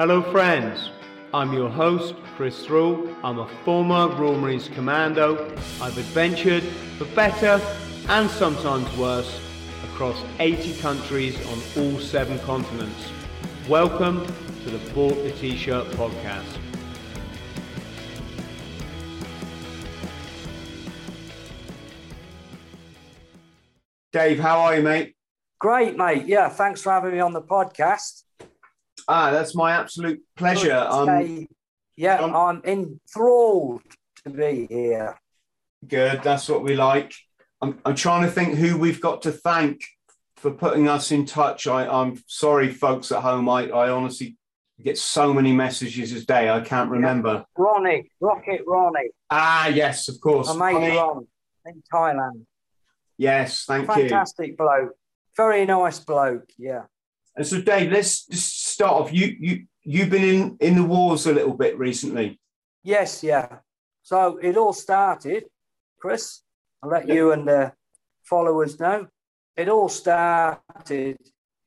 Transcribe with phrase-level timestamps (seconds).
[0.00, 0.88] Hello, friends.
[1.34, 3.14] I'm your host, Chris Thrall.
[3.22, 5.44] I'm a former Royal Marines Commando.
[5.78, 6.62] I've adventured
[6.96, 7.60] for better
[8.08, 9.38] and sometimes worse
[9.84, 13.10] across 80 countries on all seven continents.
[13.68, 14.24] Welcome
[14.64, 16.58] to the Bought the T-Shirt podcast.
[24.12, 25.14] Dave, how are you, mate?
[25.58, 26.26] Great, mate.
[26.26, 28.22] Yeah, thanks for having me on the podcast.
[29.10, 30.86] Ah, that's my absolute pleasure.
[30.88, 31.48] Um,
[31.96, 33.82] yeah, um, I'm enthralled
[34.22, 35.18] to be here.
[35.86, 37.12] Good, that's what we like.
[37.60, 39.82] I'm, I'm trying to think who we've got to thank
[40.36, 41.66] for putting us in touch.
[41.66, 43.48] I, I'm sorry, folks at home.
[43.48, 44.36] I, I honestly
[44.80, 46.48] get so many messages a day.
[46.48, 47.44] I can't remember.
[47.58, 47.64] Yeah.
[47.64, 49.10] Ronnie, Rocket Ronnie.
[49.28, 50.48] Ah, yes, of course.
[50.48, 51.26] I made Ron
[51.66, 52.46] in Thailand.
[53.18, 54.08] Yes, thank Fantastic you.
[54.08, 54.92] Fantastic bloke.
[55.36, 56.48] Very nice bloke.
[56.56, 56.84] Yeah.
[57.36, 59.12] And so, Dave, let's just start off.
[59.12, 62.40] You you you've been in in the wars a little bit recently.
[62.82, 63.58] Yes, yeah.
[64.02, 65.44] So it all started,
[66.00, 66.40] Chris.
[66.82, 67.14] I'll let yeah.
[67.14, 67.72] you and the
[68.22, 69.06] followers know.
[69.54, 71.18] It all started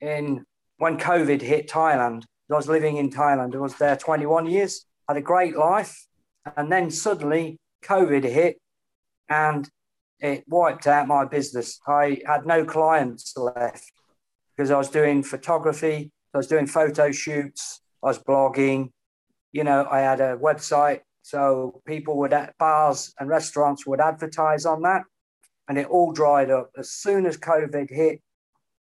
[0.01, 0.43] in
[0.77, 2.23] when COVID hit Thailand.
[2.51, 3.55] I was living in Thailand.
[3.55, 4.85] I was there 21 years.
[5.07, 6.07] Had a great life,
[6.57, 8.57] and then suddenly COVID hit,
[9.29, 9.69] and
[10.19, 11.79] it wiped out my business.
[11.87, 13.91] I had no clients left
[14.55, 18.91] because I was doing photography, I was doing photo shoots, I was blogging.
[19.51, 24.65] You know, I had a website, so people would at bars and restaurants would advertise
[24.65, 25.03] on that,
[25.67, 28.21] and it all dried up as soon as COVID hit.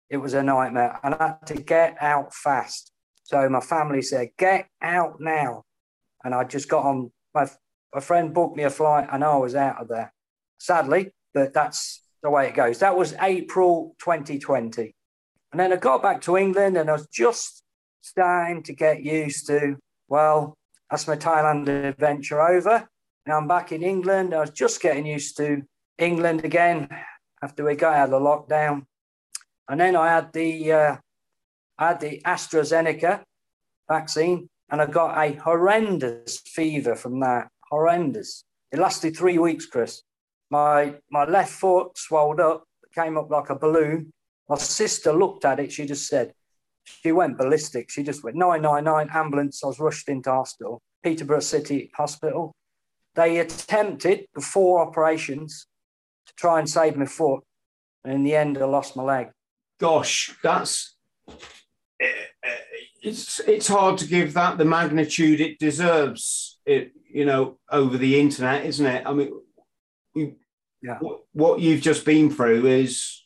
[0.10, 2.92] It was a nightmare, and I had to get out fast.
[3.24, 5.66] So my family said, "Get out now,"
[6.24, 7.12] and I just got on.
[7.34, 7.50] My
[7.94, 10.14] a friend booked me a flight, and I was out of there.
[10.60, 12.80] Sadly, but that's the way it goes.
[12.80, 14.96] That was April 2020.
[15.52, 17.64] And then I got back to England and I was just
[18.02, 20.56] starting to get used to, well,
[20.90, 22.88] that's my Thailand adventure over.
[23.26, 24.34] Now I'm back in England.
[24.34, 25.62] I was just getting used to
[25.98, 26.88] England again
[27.44, 28.86] after we got out of the lockdown.
[29.68, 30.98] And then I had the uh,
[31.78, 33.22] I had the AstraZeneca
[33.88, 37.50] vaccine and I got a horrendous fever from that.
[37.70, 38.44] Horrendous.
[38.72, 40.02] It lasted three weeks, Chris.
[40.50, 42.64] My my left foot swelled up,
[42.96, 44.12] came up like a balloon.
[44.50, 45.72] My sister looked at it.
[45.72, 46.34] She just said,
[46.84, 47.90] she went ballistic.
[47.90, 49.64] She just went 999 ambulance.
[49.64, 52.56] I was rushed into hospital, Peterborough City Hospital.
[53.16, 55.68] They attempted four operations
[56.26, 57.44] to try and save my foot,
[58.04, 59.30] and in the end, I lost my leg.
[59.80, 60.96] Gosh, that's
[63.02, 66.60] it's it's hard to give that the magnitude it deserves.
[66.66, 69.04] It you know over the internet, isn't it?
[69.06, 69.32] I mean,
[70.14, 70.36] you,
[70.82, 70.98] yeah.
[71.00, 73.19] what, what you've just been through is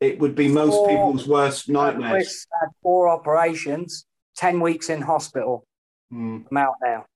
[0.00, 2.46] it would be most four, people's worst nightmares.
[2.60, 4.06] Had four operations,
[4.36, 5.66] 10 weeks in hospital.
[6.12, 6.46] Mm.
[6.50, 7.06] I'm out now.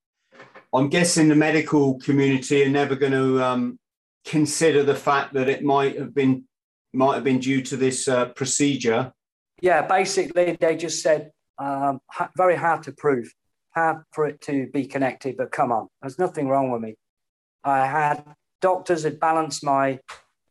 [0.73, 3.79] I'm guessing the medical community are never going to um,
[4.25, 6.45] consider the fact that it might have been
[6.93, 9.13] might have been due to this uh, procedure.
[9.61, 12.01] Yeah, basically they just said um,
[12.37, 13.33] very hard to prove,
[13.75, 15.37] hard for it to be connected.
[15.37, 16.95] But come on, there's nothing wrong with me.
[17.65, 18.25] I had
[18.61, 19.99] doctors had balanced my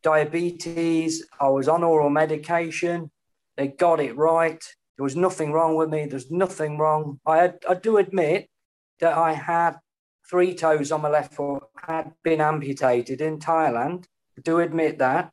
[0.03, 1.25] diabetes.
[1.39, 3.09] I was on oral medication.
[3.57, 4.63] They got it right.
[4.97, 6.05] There was nothing wrong with me.
[6.05, 7.19] There's nothing wrong.
[7.25, 8.47] I, had, I do admit
[8.99, 9.77] that I had
[10.29, 14.05] three toes on my left foot had been amputated in Thailand.
[14.37, 15.31] I do admit that,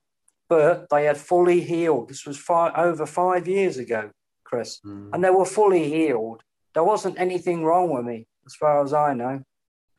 [0.49, 2.09] but they had fully healed.
[2.09, 4.11] This was five, over five years ago,
[4.45, 5.11] Chris, mm.
[5.13, 6.43] and they were fully healed.
[6.75, 9.43] There wasn't anything wrong with me, as far as I know.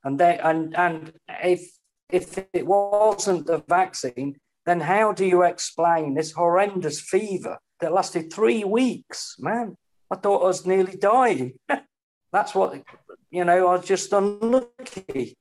[0.03, 1.61] And they and and if
[2.09, 4.35] if it wasn't the vaccine,
[4.66, 9.35] then how do you explain this horrendous fever that lasted three weeks?
[9.39, 9.75] Man,
[10.11, 11.53] I thought I was nearly dying.
[12.31, 12.81] That's what,
[13.29, 15.38] you know, I was just unlucky.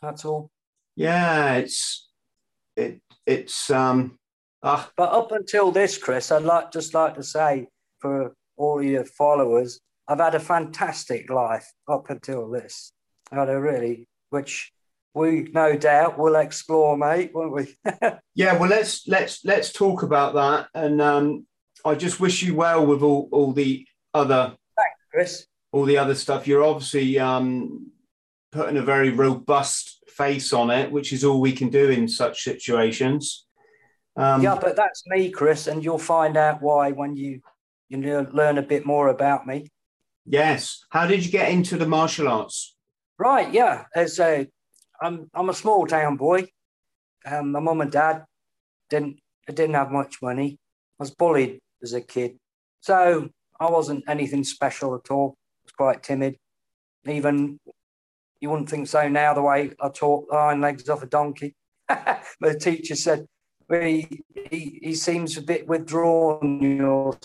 [0.00, 0.50] That's all.
[0.96, 2.08] Yeah, it's,
[2.76, 4.18] it, it's, um,
[4.62, 4.90] ah.
[4.96, 7.68] But up until this, Chris, I'd like just like to say
[8.00, 12.92] for all your followers, I've had a fantastic life up until this.
[13.32, 14.72] I had a really, which
[15.14, 17.76] we no doubt will explore, mate, won't we?
[18.34, 21.46] yeah, well, let's let's let's talk about that, and um,
[21.84, 25.46] I just wish you well with all all the other Thanks, Chris.
[25.72, 26.46] All the other stuff.
[26.46, 27.90] You're obviously um,
[28.52, 32.42] putting a very robust face on it, which is all we can do in such
[32.42, 33.46] situations.
[34.16, 37.40] Um, yeah, but that's me, Chris, and you'll find out why when you
[37.88, 37.98] you
[38.32, 39.70] learn a bit more about me.
[40.26, 40.84] Yes.
[40.90, 42.76] How did you get into the martial arts?
[43.18, 43.52] Right.
[43.52, 43.84] Yeah.
[43.94, 44.48] As a
[45.00, 46.48] I'm I'm a small town boy.
[47.26, 48.24] Um, my mum and dad
[48.90, 50.58] didn't didn't have much money.
[50.98, 52.38] I was bullied as a kid,
[52.80, 55.36] so I wasn't anything special at all.
[55.36, 56.36] I was quite timid.
[57.06, 57.58] even
[58.40, 61.54] you wouldn't think so now, the way I talk iron legs off a donkey.
[61.88, 63.26] but the teacher said,
[63.70, 67.18] he, he, he seems a bit withdrawn.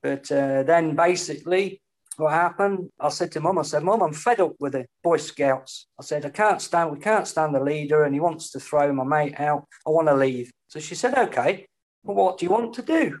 [0.00, 1.80] But uh, then basically,
[2.18, 2.90] what happened?
[2.98, 5.86] I said to Mum, I said, Mum, I'm fed up with the Boy Scouts.
[5.98, 8.92] I said, I can't stand, we can't stand the leader and he wants to throw
[8.92, 9.64] my mate out.
[9.86, 10.50] I want to leave.
[10.66, 11.66] So she said, okay,
[12.02, 13.20] well, what do you want to do?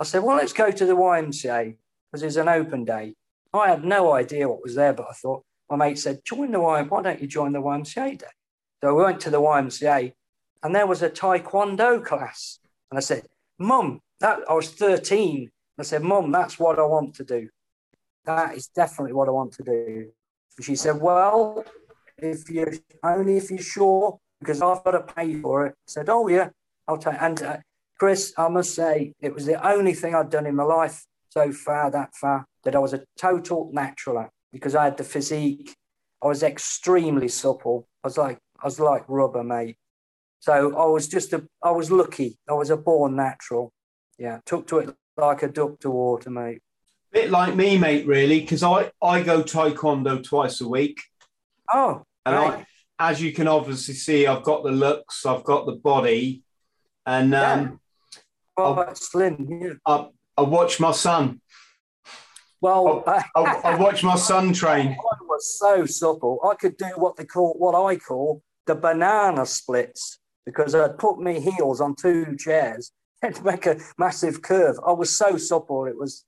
[0.00, 1.76] I said, well, let's go to the YMCA
[2.10, 3.14] because it's an open day.
[3.52, 6.58] I had no idea what was there, but I thought, my mate said, join the
[6.58, 6.90] YMCA.
[6.90, 8.26] Why don't you join the YMCA day?
[8.82, 10.12] So we went to the YMCA
[10.62, 12.60] and there was a Taekwondo class.
[12.90, 13.26] And I said,
[13.58, 15.50] Mum, that I was 13.
[15.78, 17.48] I said, Mum, that's what I want to do.
[18.28, 20.10] That is definitely what I want to do.
[20.58, 21.64] And she said, Well,
[22.18, 22.66] if you
[23.02, 25.70] only if you're sure, because I've got to pay for it.
[25.70, 26.50] I said, Oh yeah,
[26.86, 27.22] I'll take.
[27.22, 27.56] And uh,
[27.98, 31.52] Chris, I must say, it was the only thing I'd done in my life so
[31.52, 35.74] far, that far, that I was a total natural at because I had the physique.
[36.22, 37.88] I was extremely supple.
[38.04, 39.76] I was like, I was like rubber, mate.
[40.40, 42.36] So I was just a, I was lucky.
[42.46, 43.72] I was a born natural.
[44.18, 46.60] Yeah, took to it like a duck to water, mate.
[47.12, 51.00] Bit like me, mate, really, because I, I go taekwondo twice a week.
[51.72, 52.66] Oh, and right.
[52.98, 56.42] I, as you can obviously see, I've got the looks, I've got the body,
[57.06, 57.80] and um,
[58.14, 58.20] yeah.
[58.56, 59.48] well, I, slim.
[59.48, 59.72] Yeah.
[59.86, 61.40] I, I watch my son.
[62.60, 64.88] Well, I, I, I watch my son train.
[64.88, 66.40] I was so supple.
[66.44, 71.18] I could do what they call, what I call the banana splits because I'd put
[71.18, 74.76] my heels on two chairs and make a massive curve.
[74.86, 76.24] I was so supple, it was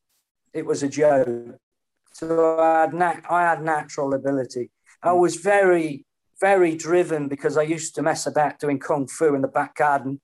[0.52, 1.56] it was a joke.
[2.12, 4.70] So I had nat- I had natural ability.
[5.02, 6.04] I was very
[6.40, 10.20] very driven because I used to mess about doing kung fu in the back garden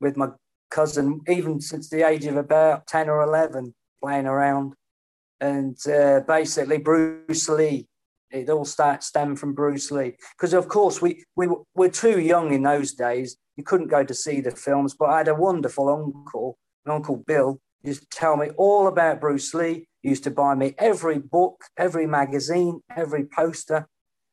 [0.00, 0.28] with my
[0.70, 4.74] cousin, even since the age of about ten or eleven, playing around.
[5.40, 7.88] And uh, basically, Bruce Lee
[8.30, 12.52] it all starts stem from Bruce Lee because, of course, we we were too young
[12.52, 13.36] in those days.
[13.56, 16.56] You couldn't go to see the films, but I had a wonderful uncle,
[16.86, 19.86] Uncle Bill, used to tell me all about Bruce Lee.
[20.02, 23.86] He used to buy me every book, every magazine, every poster,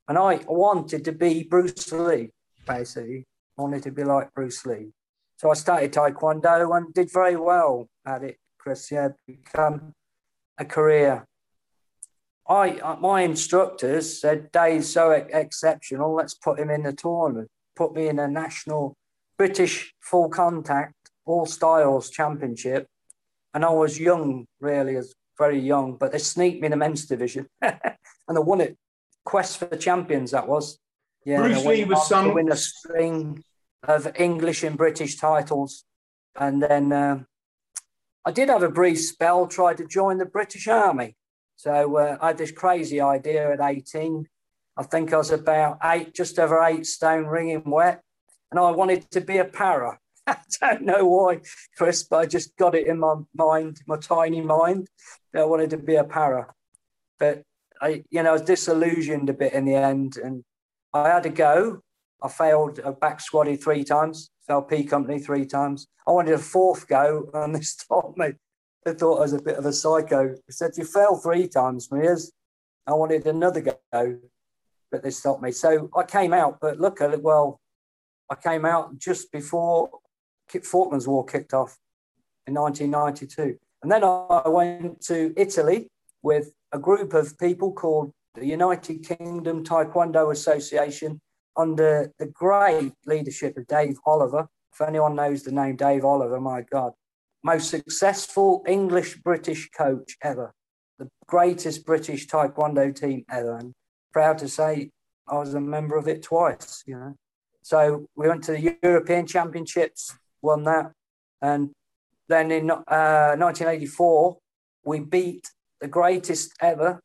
[0.08, 2.32] and I wanted to be Bruce Lee.
[2.66, 3.26] Basically,
[3.58, 4.92] wanted to be like Bruce Lee.
[5.38, 8.38] So I started Taekwondo and did very well at it.
[8.58, 9.94] Chris, yeah, become
[10.58, 11.26] a career
[12.50, 16.16] I uh, my instructors said Dave's so exceptional.
[16.16, 17.50] Let's put him in the tournament.
[17.76, 18.96] Put me in a national
[19.38, 20.94] British full contact
[21.26, 22.88] all styles championship,
[23.58, 25.98] and I was young, really, as very young.
[25.98, 27.74] But they sneaked me in the men's division, and
[28.30, 28.78] I won it.
[29.26, 30.32] Quest for the champions.
[30.32, 30.78] That was.
[31.26, 33.44] Yeah, Bruce Lee was some win a string
[33.84, 35.86] of English and British titles,
[36.40, 37.26] and then um,
[38.24, 39.48] I did have a brief spell.
[39.48, 41.18] Tried to join the British Army
[41.58, 44.28] so uh, I had this crazy idea at 18.
[44.78, 48.02] I think I was about eight, just over eight stone, ringing wet,
[48.52, 50.00] and I wanted to be a para.
[50.30, 51.40] I don't know why,
[51.78, 54.88] Chris, but I just got it in my mind, my tiny mind.
[55.32, 56.54] That I wanted to be a para,
[57.20, 57.44] but
[57.82, 60.44] I, you know, I was disillusioned a bit in the end, and
[60.94, 61.82] I had to go.
[62.22, 65.88] I failed a back squatty three times, fell P company three times.
[66.06, 68.34] I wanted a fourth go, and they stopped me.
[68.84, 70.30] They thought I was a bit of a psycho.
[70.30, 72.32] They said, You fell three times, Mears.
[72.86, 74.18] I wanted another go,
[74.92, 75.52] but they stopped me.
[75.52, 77.22] So I came out, but look at it.
[77.22, 77.60] Well,
[78.30, 79.90] I came out just before
[80.64, 81.78] Falklands War kicked off
[82.46, 83.58] in 1992.
[83.84, 85.90] And then I went to Italy
[86.24, 91.20] with a group of people called the United Kingdom Taekwondo Association
[91.56, 94.48] under the great leadership of Dave Oliver.
[94.74, 96.94] If anyone knows the name Dave Oliver, my God,
[97.44, 100.54] most successful English British coach ever,
[101.00, 103.58] the greatest British Taekwondo team ever.
[103.58, 103.74] And
[104.14, 104.92] proud to say
[105.28, 107.16] I was a member of it twice, you know.
[107.62, 110.92] So we went to the European Championships, won that.
[111.42, 111.72] And
[112.28, 114.38] then in uh, 1984,
[114.84, 115.48] we beat
[115.82, 117.02] the greatest ever,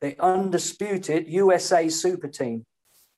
[0.00, 2.64] the undisputed USA super team.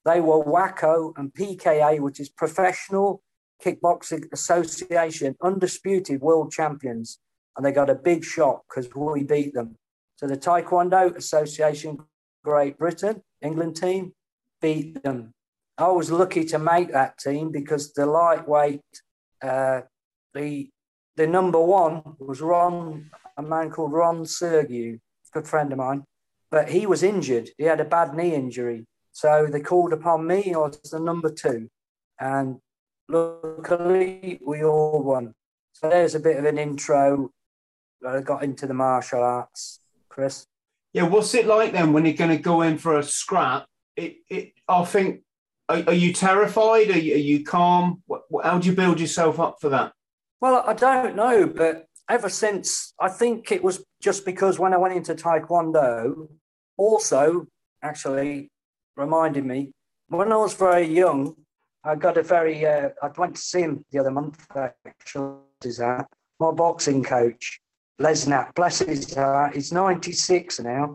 [0.05, 3.23] They were WAKO and PKA, which is Professional
[3.65, 7.19] Kickboxing Association, undisputed world champions,
[7.57, 9.77] and they got a big shock because we beat them.
[10.17, 11.99] So the Taekwondo Association,
[12.45, 14.13] Great Britain, England team,
[14.61, 15.33] beat them.
[15.79, 18.83] I was lucky to make that team because the lightweight,
[19.45, 19.83] uh,
[20.33, 20.71] the
[21.17, 24.99] the number one was Ron, a man called Ron Sergiu,
[25.33, 26.05] good friend of mine,
[26.51, 27.51] but he was injured.
[27.57, 30.55] He had a bad knee injury, so they called upon me.
[30.55, 31.69] I was the number two,
[32.19, 32.59] and
[33.09, 35.35] luckily we all won.
[35.73, 37.31] So there's a bit of an intro.
[38.07, 40.47] I got into the martial arts, Chris.
[40.93, 43.67] Yeah, what's it like then when you're going to go in for a scrap?
[43.97, 44.53] It, it.
[44.69, 45.23] I think.
[45.69, 46.91] Are, are you terrified?
[46.91, 48.03] Are you, are you calm?
[48.43, 49.93] How do you build yourself up for that?
[50.41, 54.77] Well, I don't know, but ever since I think it was just because when I
[54.77, 56.29] went into Taekwondo,
[56.77, 57.47] also
[57.83, 58.51] actually
[58.97, 59.73] reminded me
[60.09, 61.35] when I was very young,
[61.83, 62.65] I got a very.
[62.67, 64.47] Uh, I went to see him the other month.
[64.87, 66.07] Actually, is that
[66.41, 67.61] my boxing coach,
[68.01, 69.55] Lesnat, bless his heart.
[69.55, 70.95] He's ninety six now,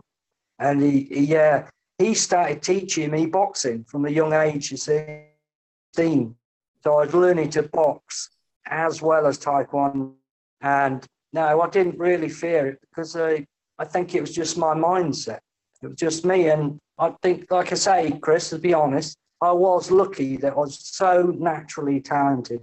[0.58, 1.62] and he he uh,
[2.00, 6.34] he started teaching me boxing from a young age of sixteen.
[6.82, 8.30] So I was learning to box
[8.66, 10.14] as well as taekwondo,
[10.62, 13.46] and no, I didn't really fear it because I
[13.78, 15.40] I think it was just my mindset.
[15.82, 19.52] It was just me, and I think, like I say, Chris, to be honest, I
[19.52, 22.62] was lucky that I was so naturally talented.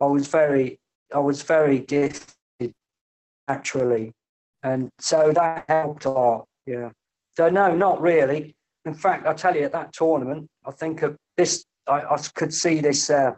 [0.00, 0.78] I was very,
[1.14, 2.72] I was very gifted
[3.48, 4.12] naturally,
[4.62, 6.46] and so that helped a lot.
[6.66, 6.90] Yeah.
[7.36, 8.56] So no, not really.
[8.84, 11.64] In fact, I tell you, at that tournament, I think of this.
[11.86, 13.10] I, I could see this.
[13.10, 13.34] Uh,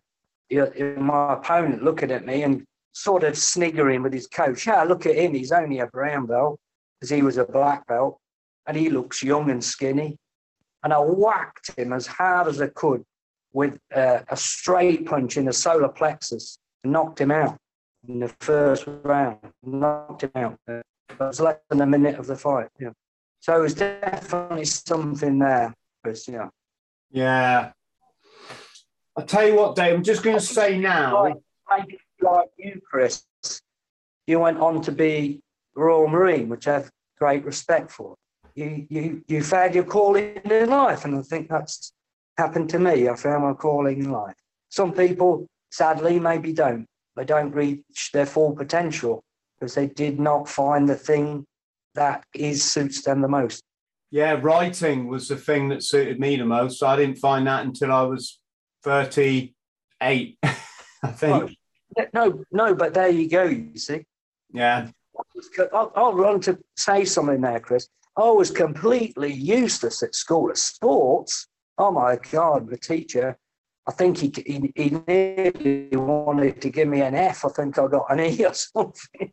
[0.51, 4.67] my opponent looking at me and sort of sniggering with his coach.
[4.67, 5.35] Yeah, look at him.
[5.35, 6.59] He's only a brown belt
[6.99, 8.19] because he was a black belt,
[8.67, 10.17] and he looks young and skinny
[10.83, 13.05] and I whacked him as hard as I could
[13.53, 17.59] with uh, a straight punch in the solar plexus knocked him out
[18.09, 19.39] in the first round.
[19.63, 20.57] Knocked him out.
[20.69, 20.85] It
[21.19, 22.69] was less than a minute of the fight.
[22.79, 22.91] Yeah.
[23.41, 26.29] So it was definitely something there, Chris.
[26.29, 26.49] Yeah.
[27.11, 27.73] Yeah.
[29.17, 31.25] I'll tell you what, Dave, I'm just going to say now.
[31.25, 31.89] Like,
[32.21, 33.25] like you, Chris,
[34.27, 35.41] you went on to be
[35.75, 38.17] Royal Marine, which I have great respect for
[38.55, 41.93] you you you found your calling in life, and I think that's
[42.37, 43.09] happened to me.
[43.09, 44.35] I found my calling in life.
[44.69, 46.87] Some people, sadly, maybe don't.
[47.17, 49.23] They don't reach their full potential
[49.59, 51.45] because they did not find the thing
[51.95, 53.63] that is suits them the most.
[54.11, 56.83] Yeah, writing was the thing that suited me the most.
[56.83, 58.41] I didn't find that until I was
[58.83, 60.57] 38, I
[61.13, 61.57] think.
[62.13, 64.05] no, no, but there you go, you see.
[64.53, 64.89] Yeah.
[65.73, 67.89] I'll, I'll run to say something there, Chris.
[68.17, 70.51] I was completely useless at school.
[70.51, 71.47] At sports,
[71.79, 73.37] oh my God, the teacher,
[73.87, 77.45] I think he, he, he nearly wanted to give me an F.
[77.45, 79.33] I think I got an E or something.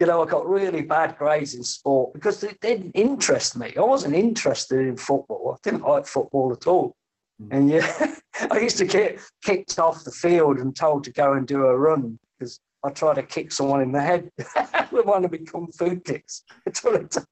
[0.00, 3.74] You know, I got really bad grades in sport because it didn't interest me.
[3.76, 5.56] I wasn't interested in football.
[5.56, 6.94] I didn't like football at all.
[7.42, 7.48] Mm.
[7.50, 8.14] And yeah,
[8.50, 11.76] I used to get kicked off the field and told to go and do a
[11.76, 14.30] run because I tried to kick someone in the head.
[14.92, 16.44] we want to become food kicks.
[16.72, 17.26] try to,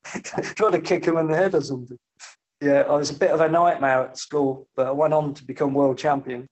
[0.56, 1.99] try to kick him in the head or something.
[2.61, 5.44] Yeah, I was a bit of a nightmare at school, but I went on to
[5.44, 6.49] become world champion.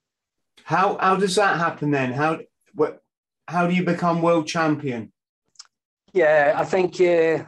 [0.63, 2.13] How how does that happen then?
[2.13, 2.39] How
[2.73, 3.01] what
[3.47, 5.11] how do you become world champion?
[6.15, 7.43] Yeah, I think uh,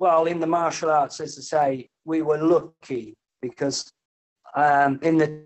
[0.00, 3.88] well in the martial arts, as I say, we were lucky because
[4.56, 5.44] um, in the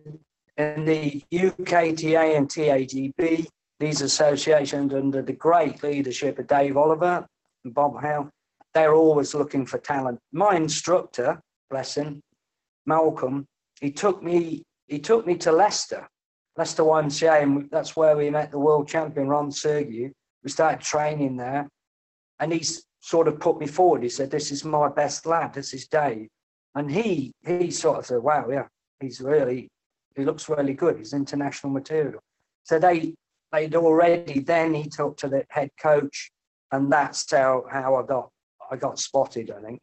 [0.57, 3.47] in the UKTA and TAGB,
[3.79, 7.26] these associations under the great leadership of Dave Oliver
[7.62, 8.31] and Bob Howe,
[8.73, 10.19] they're always looking for talent.
[10.33, 12.23] My instructor, bless him,
[12.87, 13.45] Malcolm,
[13.83, 16.09] he took me he took me to Leicester,
[16.57, 20.11] Leicester YMCA, and that's where we met the world champion Ron Sergiu.
[20.43, 21.69] We started training there,
[22.41, 24.03] and he's sort of put me forward.
[24.03, 25.55] He said, "This is my best lad.
[25.55, 26.29] This is Dave,"
[26.75, 28.67] and he he sort of said, "Wow, yeah,
[29.01, 29.69] he's really
[30.17, 30.99] he looks really good.
[30.99, 32.21] He's international material."
[32.65, 33.15] So they
[33.53, 36.31] they'd already then he talked to the head coach,
[36.71, 38.31] and that's how how I got
[38.71, 39.83] I got spotted, I think.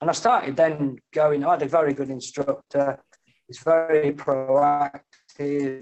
[0.00, 1.44] And I started then going.
[1.44, 2.98] I had a very good instructor.
[3.46, 5.02] He's very proactive.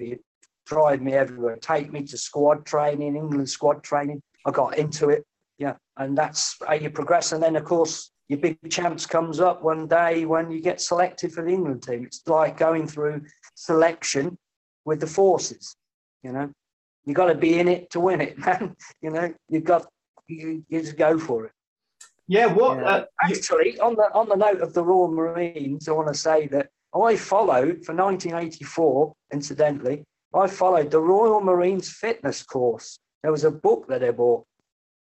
[0.00, 0.16] He
[0.66, 1.56] tried me everywhere.
[1.56, 4.22] Take me to squad training, England squad training.
[4.46, 5.24] I got into it.
[5.96, 7.32] And that's how you progress.
[7.32, 11.32] And then of course your big chance comes up one day when you get selected
[11.32, 12.04] for the England team.
[12.04, 13.22] It's like going through
[13.54, 14.36] selection
[14.84, 15.76] with the forces,
[16.22, 16.50] you know
[17.06, 18.76] you got to be in it to win it, man.
[19.00, 19.86] you know, you've got
[20.28, 21.52] you, you just go for it.
[22.28, 22.46] Yeah.
[22.46, 22.78] What?
[22.78, 22.84] Yeah.
[22.84, 26.48] Uh, Actually, on the on the note of the Royal Marines, I want to say
[26.48, 29.14] that I followed for 1984.
[29.32, 32.98] Incidentally, I followed the Royal Marines fitness course.
[33.22, 34.44] There was a book that I bought,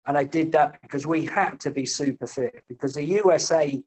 [0.07, 3.81] and I did that because we had to be super fit because the USA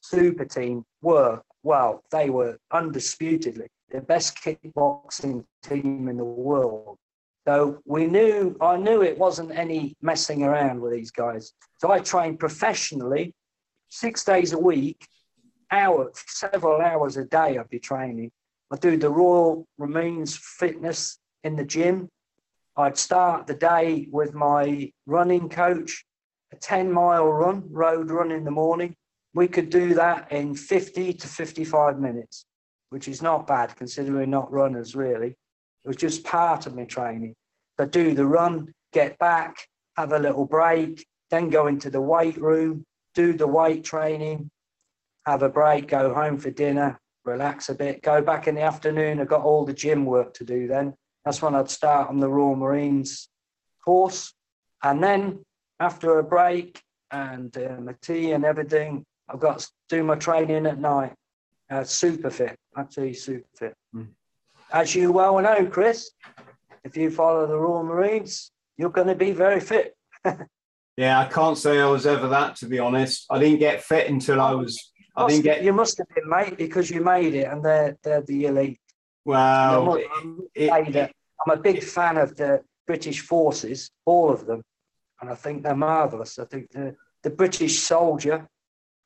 [0.00, 6.98] super team were well, they were undisputedly the best kickboxing team in the world.
[7.46, 11.52] So we knew, I knew it wasn't any messing around with these guys.
[11.78, 13.34] So I trained professionally,
[13.88, 15.06] six days a week,
[15.70, 17.56] hour, several hours a day.
[17.56, 18.30] I'd be training.
[18.70, 22.10] I'd do the Royal Marines fitness in the gym.
[22.78, 26.04] I'd start the day with my running coach,
[26.52, 28.94] a 10 mile run, road run in the morning,
[29.34, 32.44] we could do that in 50 to 55 minutes,
[32.90, 35.30] which is not bad considering we're not runners really.
[35.84, 37.34] It was just part of my training.
[37.80, 39.56] So do the run, get back,
[39.96, 44.50] have a little break, then go into the weight room, do the weight training,
[45.26, 49.18] have a break, go home for dinner, relax a bit, go back in the afternoon.
[49.18, 50.94] I've got all the gym work to do then.
[51.24, 53.28] That's when I'd start on the Royal Marines
[53.84, 54.34] course.
[54.82, 55.44] And then
[55.80, 60.66] after a break and uh, my tea and everything, I've got to do my training
[60.66, 61.14] at night.
[61.70, 63.74] Uh, super fit, actually super fit.
[63.94, 64.08] Mm.
[64.72, 66.10] As you well know, Chris,
[66.84, 69.94] if you follow the Royal Marines, you're going to be very fit.
[70.96, 73.26] yeah, I can't say I was ever that, to be honest.
[73.30, 74.92] I didn't get fit until I was.
[75.16, 75.62] I didn't get.
[75.62, 78.80] You must have been, mate, because you made it, and they're they're the elite.
[79.28, 80.08] Well, it,
[80.54, 81.12] it, it,
[81.46, 84.62] I'm a big fan of the British forces, all of them,
[85.20, 86.38] and I think they're marvellous.
[86.38, 88.48] I think the, the British soldier,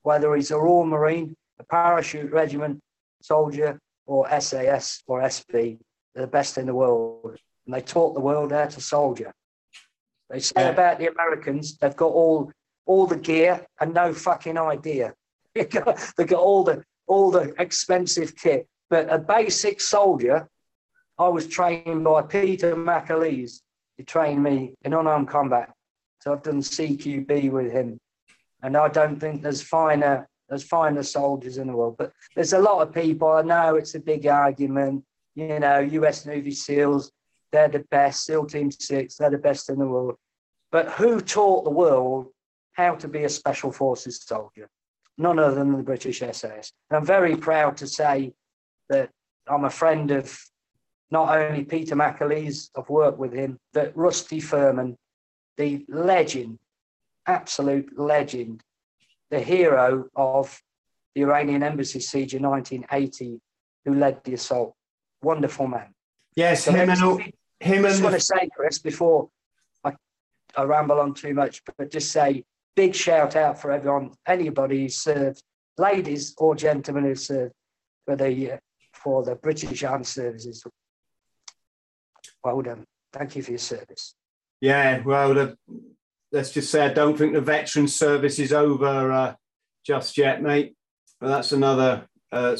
[0.02, 2.79] whether he's a Royal Marine, a parachute regiment
[3.21, 5.79] soldier, or SAS or SB,
[6.14, 7.37] they're the best in the world.
[7.67, 9.33] And they taught the world how to soldier.
[10.31, 10.69] They say yeah.
[10.71, 12.52] about the Americans, they've got all
[12.87, 15.14] all the gear and no fucking idea.
[15.55, 18.67] They got, they got all the all the expensive kit.
[18.93, 20.51] But a basic soldier,
[21.19, 23.63] I was trained by Peter McAleese.
[23.97, 25.73] He trained me in unarmed combat.
[26.21, 27.99] So I've done CQB with him.
[28.63, 31.97] And I don't think there's finer there's finer soldiers in the world.
[31.97, 33.29] But there's a lot of people.
[33.29, 35.03] I know it's a big argument.
[35.35, 37.11] You know, US Navy SEALs,
[37.51, 38.27] they're the best.
[38.27, 40.17] SEAL Team Six, they're the best in the world.
[40.71, 42.27] But who taught the world
[42.73, 44.69] how to be a special forces soldier?
[45.17, 46.73] None other than the British SAS.
[46.91, 48.35] And I'm very proud to say
[48.93, 49.11] that
[49.49, 50.39] I'm a friend of
[51.11, 54.97] not only Peter McAleese, I've worked with him, but Rusty Firmin,
[55.57, 56.59] the legend,
[57.27, 58.63] absolute legend,
[59.31, 60.61] the hero of
[61.15, 63.41] the Iranian embassy siege in 1980,
[63.85, 64.75] who led the assault.
[65.23, 65.95] Wonderful man.
[66.35, 67.19] Yes, so him and all,
[67.61, 69.29] him I just want to say, Chris, before
[69.85, 69.93] I,
[70.57, 74.88] I ramble on too much, but just say big shout out for everyone, anybody who
[74.88, 75.43] served,
[75.77, 77.53] ladies or gentlemen who served
[78.07, 78.57] for the uh,
[79.03, 80.65] for the British Armed Services.
[82.45, 82.85] Well done.
[83.12, 84.15] Thank you for your service.
[84.61, 85.57] Yeah, well, the,
[86.31, 89.35] let's just say I don't think the veteran service is over uh,
[89.85, 90.77] just yet, mate.
[91.21, 92.57] But that's another uh,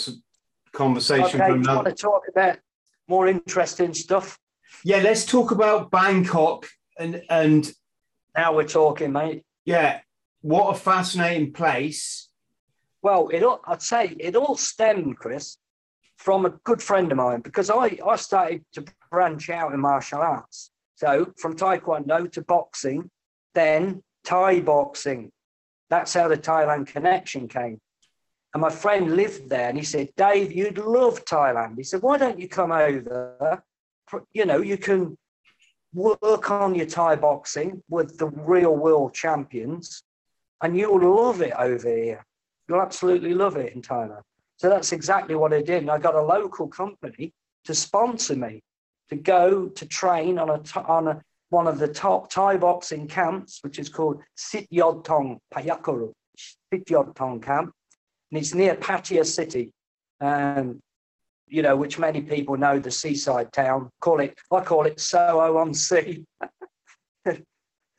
[0.73, 1.83] conversation okay, for another.
[1.85, 2.59] want to talk about
[3.09, 4.39] more interesting stuff?
[4.85, 6.67] Yeah, let's talk about Bangkok
[6.99, 7.71] and and
[8.37, 9.45] now we're talking, mate.
[9.65, 10.01] Yeah,
[10.41, 12.29] what a fascinating place.
[13.03, 15.57] Well, it all, I'd say it all stemmed, Chris,
[16.23, 20.21] from a good friend of mine because I, I started to branch out in martial
[20.21, 20.71] arts.
[20.95, 23.11] So from Taekwondo to boxing,
[23.55, 25.33] then Thai boxing.
[25.91, 27.81] That's how the Thailand connection came.
[28.55, 31.77] And my friend lived there and he said, Dave, you'd love Thailand.
[31.77, 33.61] He said, why don't you come over?
[34.33, 35.19] You know, you can
[35.93, 40.05] work on your Thai boxing with the real world champions
[40.63, 42.25] and you'll love it over here.
[42.69, 44.23] You'll absolutely love it in Thailand.
[44.59, 45.83] So that's exactly what I did.
[45.83, 47.33] And I got a local company
[47.65, 48.63] to sponsor me
[49.11, 53.59] to go to train on a, on a, one of the top Thai boxing camps,
[53.63, 57.73] which is called Sit Yod Tong Payakuru, Sit Yod Tong camp
[58.33, 59.71] and it's near Pattaya City,
[60.23, 60.81] um,
[61.47, 63.91] you know, which many people know the seaside town.
[64.01, 66.25] Call it, I call it Soho on Sea.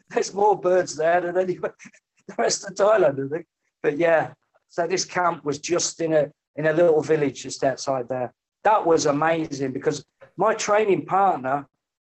[0.10, 1.76] There's more birds there than anywhere
[2.28, 3.46] the rest of Thailand, I think.
[3.84, 4.34] But yeah,
[4.70, 8.34] so this camp was just in a in a little village just outside there.
[8.64, 10.06] That was amazing because
[10.38, 11.68] my training partner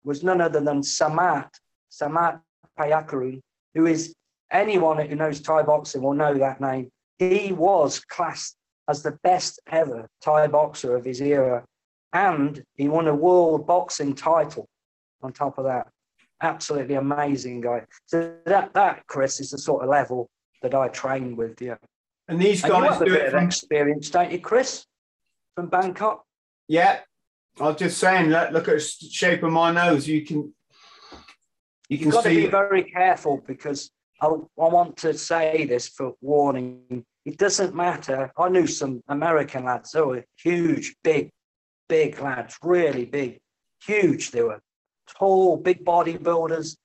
[0.05, 1.51] was none other than Samart,
[1.91, 2.41] Samart
[2.79, 3.41] Payakaroon,
[3.75, 4.15] who is
[4.51, 8.57] anyone who knows Thai boxing will know that name he was classed
[8.89, 11.65] as the best ever Thai boxer of his era.
[12.13, 14.69] And he won a world boxing title
[15.23, 15.89] on top of that.
[16.43, 17.85] Absolutely amazing guy.
[18.07, 20.29] So that, that Chris, is the sort of level
[20.63, 21.61] that I train with.
[21.61, 21.77] Yeah.
[22.29, 23.39] And these guys and you have a bit from...
[23.39, 24.85] of experience, don't you, Chris,
[25.55, 26.25] from Bangkok?
[26.69, 27.01] Yeah.
[27.61, 30.07] I was just saying, look, look at the shape of my nose.
[30.07, 30.53] You can,
[31.89, 32.37] you can You've got see...
[32.37, 37.05] to be very careful because I, I want to say this for warning.
[37.25, 38.31] It doesn't matter.
[38.37, 39.93] I knew some American lads.
[39.93, 41.31] They were huge, big,
[41.89, 43.41] big lads, really big,
[43.83, 44.33] huge.
[44.33, 44.61] They were
[45.09, 46.77] tall, big bodybuilders.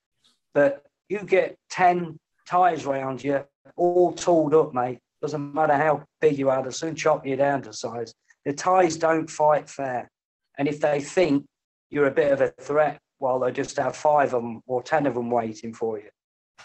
[0.53, 3.43] But you get 10 Thais around you,
[3.75, 4.99] all tooled up, mate.
[5.21, 8.13] Doesn't matter how big you are, they'll soon chop you down to size.
[8.45, 10.09] The Thais don't fight fair.
[10.57, 11.45] And if they think
[11.89, 15.05] you're a bit of a threat, well, they just have five of them or 10
[15.05, 16.09] of them waiting for you.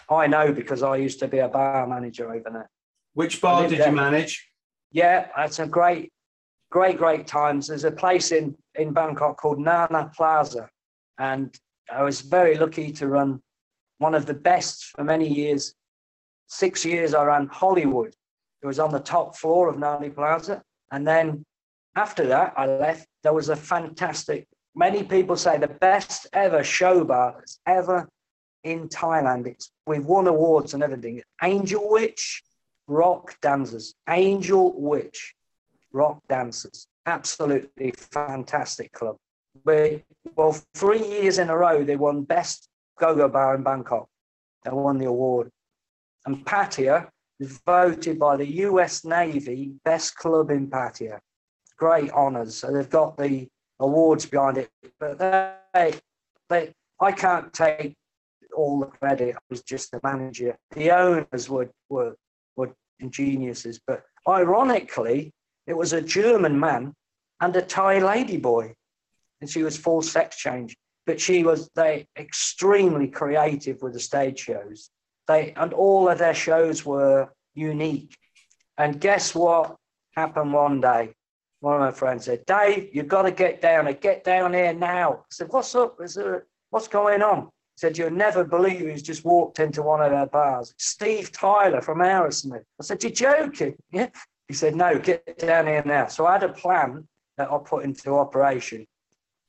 [0.09, 2.69] I know because I used to be a bar manager over there.
[3.13, 3.89] Which bar did there.
[3.89, 4.47] you manage?
[4.91, 6.11] Yeah, that's a great,
[6.71, 7.67] great, great times.
[7.67, 10.69] There's a place in, in Bangkok called Nana Plaza.
[11.19, 11.55] And
[11.91, 13.41] I was very lucky to run
[13.99, 15.73] one of the best for many years.
[16.47, 18.13] Six years I ran Hollywood.
[18.61, 20.63] It was on the top floor of Nana Plaza.
[20.91, 21.45] And then
[21.95, 23.07] after that, I left.
[23.23, 28.07] There was a fantastic, many people say the best ever show bar that's ever
[28.63, 29.47] in Thailand.
[29.47, 31.21] It's we've won awards and everything.
[31.43, 32.43] Angel Witch
[32.87, 33.95] Rock Dancers.
[34.09, 35.33] Angel Witch
[35.91, 36.87] Rock Dancers.
[37.05, 39.17] Absolutely fantastic club.
[39.63, 40.03] But,
[40.35, 44.07] well, three years in a row, they won Best Go-Go Bar in Bangkok.
[44.63, 45.49] They won the award.
[46.25, 47.03] And is
[47.39, 51.19] voted by the US Navy Best Club in Pattaya.
[51.77, 52.55] Great honours.
[52.55, 53.47] So they've got the
[53.79, 54.69] awards behind it.
[54.99, 55.19] But
[55.73, 55.93] they,
[56.49, 57.95] they, I can't take
[58.55, 59.35] all the credit.
[59.35, 60.57] I was just the manager.
[60.71, 62.15] The owners were, were,
[62.55, 62.73] were
[63.09, 63.79] geniuses.
[63.85, 65.31] But ironically,
[65.67, 66.93] it was a German man
[67.39, 68.73] and a Thai lady boy.
[69.41, 70.75] And she was full sex change.
[71.05, 74.89] But she was they extremely creative with the stage shows.
[75.27, 78.15] They and all of their shows were unique.
[78.77, 79.75] And guess what
[80.15, 81.13] happened one day?
[81.59, 84.73] One of my friends said, Dave, you've got to get down here, get down here
[84.73, 85.13] now.
[85.13, 85.97] I said, What's up?
[86.01, 87.45] Is there, what's going on?
[87.45, 90.73] He said, You'll never believe who's just walked into one of our bars.
[90.77, 92.63] Steve Tyler from Aerosmith.
[92.79, 93.75] I said, You're joking.
[93.91, 94.09] Yeah.
[94.47, 96.07] He said, No, get down here now.
[96.07, 97.05] So I had a plan
[97.37, 98.85] that I put into operation.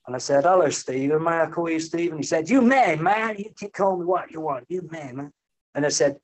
[0.07, 1.23] And I said, Hello, Stephen.
[1.23, 2.17] May I call you Stephen?
[2.17, 3.37] He said, You may, man.
[3.39, 4.65] You can call me what you want.
[4.69, 5.31] You may, man.
[5.75, 6.19] And I said,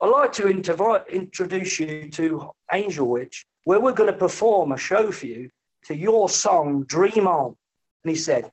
[0.00, 5.10] I'd like to introduce you to Angel Witch, where we're going to perform a show
[5.10, 5.50] for you
[5.86, 7.56] to your song, Dream On.
[8.04, 8.50] And he said,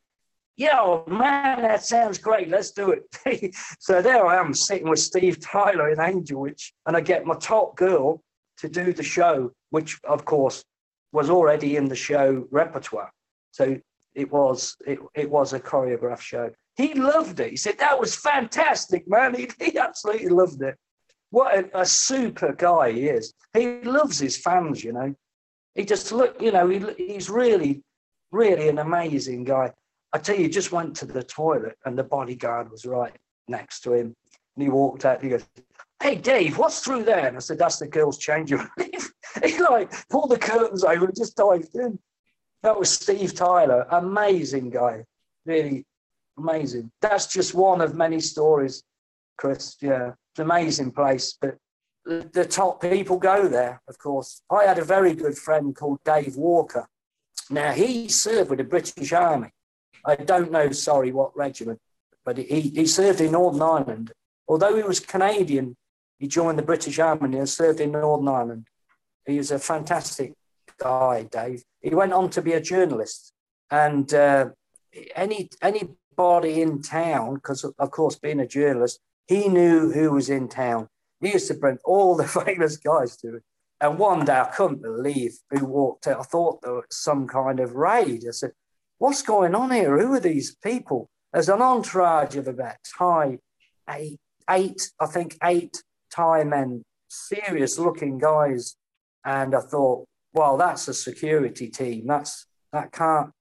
[0.56, 0.70] yo,
[1.08, 2.50] oh, man, that sounds great.
[2.50, 3.56] Let's do it.
[3.80, 7.36] so there I am sitting with Steve Tyler in Angel Witch, and I get my
[7.36, 8.22] top girl
[8.58, 10.64] to do the show, which of course
[11.12, 13.12] was already in the show repertoire.
[13.52, 13.80] So
[14.16, 16.52] it was it, it was a choreographed show.
[16.76, 17.52] He loved it.
[17.52, 19.36] He said that was fantastic, man.
[19.36, 20.76] He, he absolutely loved it.
[21.30, 23.34] What a, a super guy he is.
[23.54, 25.14] He loves his fans, you know.
[25.76, 27.84] He just look, you know, he, he's really,
[28.32, 29.72] really an amazing guy.
[30.14, 33.16] I tell you, just went to the toilet and the bodyguard was right
[33.48, 34.16] next to him.
[34.56, 35.24] And he walked out.
[35.24, 35.46] He goes,
[36.02, 37.28] Hey, Dave, what's through there?
[37.28, 38.70] And I said, That's the girl's changing room.
[39.44, 41.98] he like pulled the curtains over and just dived in.
[42.62, 43.88] That was Steve Tyler.
[43.90, 45.06] Amazing guy.
[45.46, 45.86] Really
[46.38, 46.92] amazing.
[47.02, 48.84] That's just one of many stories,
[49.38, 49.76] Chris.
[49.82, 51.38] Yeah, it's an amazing place.
[51.40, 51.58] But
[52.06, 54.42] the, top people go there, of course.
[54.50, 56.88] I had a very good friend called Dave Walker.
[57.50, 59.52] Now, he served with the British Army
[60.06, 61.80] I don't know, sorry, what regiment,
[62.26, 64.12] but he, he served in Northern Ireland.
[64.48, 65.78] Although he was Canadian,
[66.20, 68.68] he joined the British Army and served in Northern Ireland.
[69.26, 70.34] He was a fantastic
[70.78, 71.64] guy, Dave.
[71.82, 73.32] He went on to be a journalist,
[73.72, 74.50] and uh,
[75.16, 75.50] any
[76.18, 80.88] anybody in town, because of course being a journalist, he knew who was in town.
[81.22, 83.44] He used to bring all the famous guys to it.
[83.82, 86.20] And one day I couldn't believe who walked out.
[86.20, 88.24] I thought there was some kind of raid.
[88.28, 88.52] I said,
[88.98, 89.98] what's going on here?
[89.98, 91.10] Who are these people?
[91.32, 93.40] There's an entourage of about Thai,
[93.90, 98.76] eight, eight, I think eight Thai men, serious looking guys.
[99.26, 102.08] And I thought, well, that's a security team.
[102.08, 103.32] That's that can't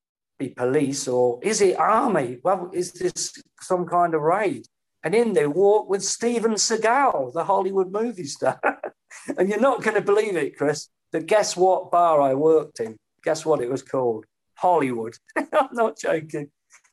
[0.43, 2.39] be police or is it army?
[2.43, 4.67] Well, is this some kind of raid?
[5.05, 8.61] And in they walk with Steven Seagal, the Hollywood movie star.
[9.37, 10.89] and you're not going to believe it, Chris.
[11.11, 12.97] But guess what bar I worked in?
[13.25, 14.25] Guess what it was called?
[14.55, 15.15] Hollywood.
[15.37, 16.51] I'm not joking.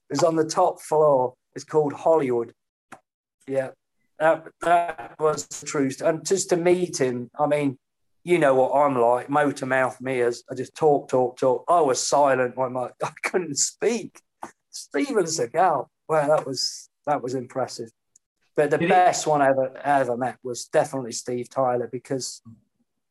[0.10, 1.36] It was on the top floor.
[1.56, 2.54] It's called Hollywood.
[3.48, 3.70] Yeah,
[4.20, 6.02] that, that was the truth.
[6.02, 7.78] And just to meet him, I mean,
[8.24, 11.64] you know what I'm like, motor mouth me as I just talk, talk, talk.
[11.68, 14.20] I was silent when I, I couldn't speak.
[14.70, 15.88] Steven Seagal.
[16.08, 17.90] Well, that was that was impressive.
[18.56, 22.42] But the Did best one I ever ever met was definitely Steve Tyler because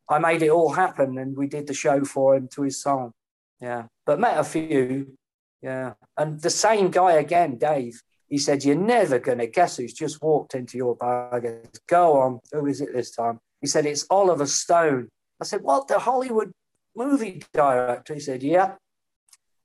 [0.08, 3.12] I made it all happen and we did the show for him to his song.
[3.60, 5.16] Yeah, but met a few.
[5.62, 8.02] Yeah, and the same guy again, Dave.
[8.28, 11.42] He said, "You're never going to guess who's just walked into your bar."
[11.88, 13.40] Go on, who is it this time?
[13.60, 15.08] He said, "It's Oliver Stone."
[15.40, 15.88] I said, "What?
[15.88, 16.52] The Hollywood
[16.94, 18.76] movie director?" He said, "Yeah,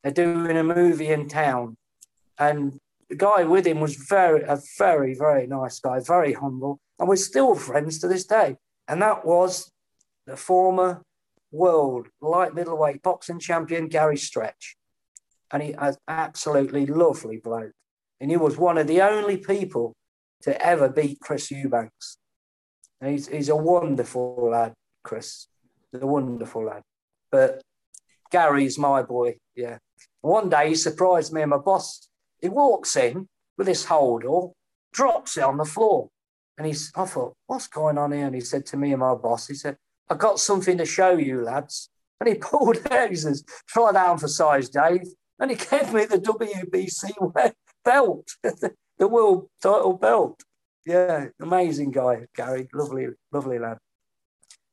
[0.01, 1.77] they're doing a movie in town."
[2.37, 2.79] And
[3.09, 7.15] the guy with him was very, a very, very nice guy, very humble, and we're
[7.15, 8.57] still friends to this day.
[8.87, 9.71] And that was
[10.25, 11.03] the former
[11.51, 14.75] world light middleweight boxing champion Gary Stretch.
[15.51, 17.73] And he has absolutely lovely bloke.
[18.19, 19.93] And he was one of the only people
[20.41, 22.17] to ever beat Chris Eubanks.
[23.03, 24.73] And he's, he's a wonderful lad.
[25.03, 25.47] Chris.
[25.93, 26.83] A wonderful lad.
[27.29, 27.61] But
[28.31, 29.35] Gary's my boy.
[29.55, 29.79] Yeah.
[30.21, 32.07] One day he surprised me and my boss.
[32.41, 34.53] He walks in with this holdall,
[34.93, 36.07] drops it on the floor.
[36.57, 38.25] And he's, I thought, what's going on here?
[38.25, 39.75] And he said to me and my boss, he said,
[40.09, 41.89] I've got something to show you, lads.
[42.21, 45.07] And he pulled out, he says, try on for size, Dave.
[45.39, 50.41] And he gave me the WBC belt, the world title belt.
[50.85, 52.67] Yeah, amazing guy, Gary.
[52.73, 53.77] Lovely, lovely lad.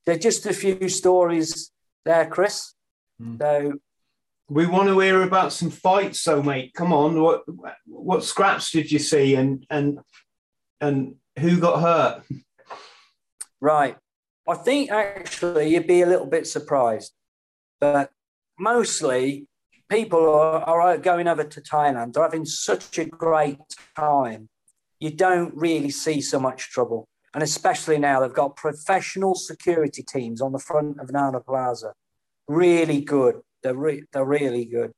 [0.06, 1.70] There's just a few stories
[2.04, 2.74] there, Chris.
[3.22, 3.38] Mm.
[3.40, 3.72] So
[4.48, 6.74] we want to hear about some fights, so mate.
[6.74, 7.42] Come on, what
[7.86, 10.00] what scraps did you see, and and
[10.80, 12.22] and who got hurt?
[13.60, 13.96] Right,
[14.48, 17.12] I think actually you'd be a little bit surprised,
[17.78, 18.10] but
[18.58, 19.46] mostly
[19.88, 22.14] people are, are going over to Thailand.
[22.14, 23.58] They're having such a great
[23.96, 24.48] time.
[25.00, 30.40] You don't really see so much trouble, and especially now they've got professional security teams
[30.40, 31.94] on the front of Nana Plaza.
[32.46, 34.92] Really good they're, re- they're really good.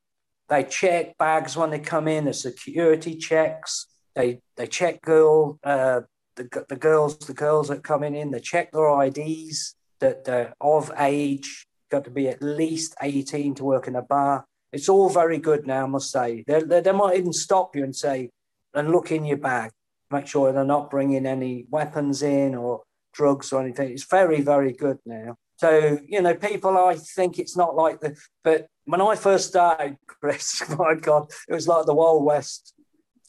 [0.49, 3.87] They check bags when they come in, the security checks.
[4.15, 6.03] They they check girl uh,
[6.37, 8.31] the, the girls the girls that coming in.
[8.31, 11.67] They check their IDs that they're of age.
[11.91, 14.45] Got to be at least eighteen to work in a bar.
[14.73, 16.45] It's all very good now, I must say.
[16.47, 18.29] They they might even stop you and say
[18.75, 19.71] and look in your bag,
[20.13, 23.91] make sure they're not bringing any weapons in or drugs or anything.
[23.91, 25.37] It's very very good now.
[25.63, 29.97] So, you know, people, I think it's not like the, but when I first started,
[30.09, 32.75] Chris, my God, it was like the Wild West.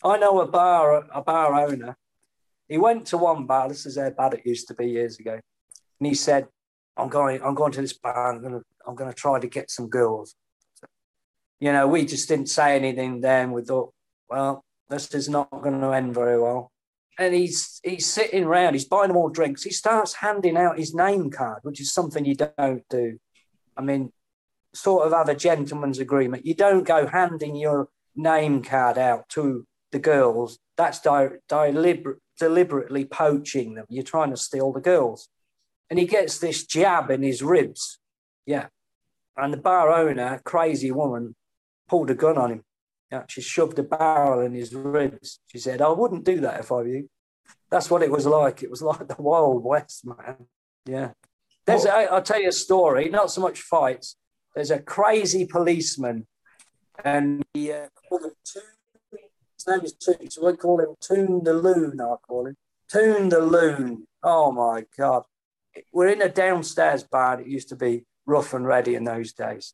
[0.04, 1.96] I know a bar, a bar owner.
[2.68, 3.70] He went to one bar.
[3.70, 5.34] This is how bad it used to be years ago.
[6.00, 6.48] And he said,
[6.98, 8.34] I'm going, I'm going to this bar.
[8.34, 10.34] I'm going to, I'm going to try to get some girls.
[11.60, 13.52] You know, we just didn't say anything then.
[13.52, 13.94] We thought,
[14.28, 16.73] well, this is not going to end very well
[17.18, 19.64] and he's he's sitting around, he's buying them all drinks.
[19.64, 23.20] He starts handing out his name card, which is something you don't do.
[23.78, 24.12] I mean,
[24.74, 26.46] sort of have a gentleman's agreement.
[26.46, 30.60] You don't go handing your name card out to the girls.
[30.78, 33.86] That's di- deliber- deliberately poaching them.
[33.90, 35.30] You're trying to steal the girls.
[35.90, 38.00] And he gets this jab in his ribs.
[38.46, 38.68] Yeah.
[39.38, 41.36] And the bar owner, crazy woman,
[41.88, 42.64] pulled a gun on him.
[43.28, 45.40] She shoved a barrel in his ribs.
[45.48, 47.10] She said, I wouldn't do that if I were you.
[47.70, 48.64] That's what it was like.
[48.64, 50.48] It was like the Wild West, man.
[50.86, 51.12] Yeah.
[51.66, 54.18] There's, a, I'll tell you a story, not so much fights.
[54.54, 56.28] There's a crazy policeman,
[57.04, 58.64] and he uh, called him Toon.
[59.58, 62.56] His name is Toon, so we call him Toon the Loon, I call him.
[62.90, 64.08] Toon the Loon.
[64.22, 65.24] Oh my God.
[65.92, 67.42] We're in a downstairs bar.
[67.42, 69.74] It used to be rough and ready in those days.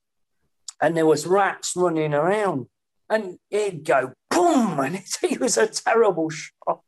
[0.81, 2.67] And there was rats running around
[3.09, 6.83] and he'd go boom, and he was a terrible shot.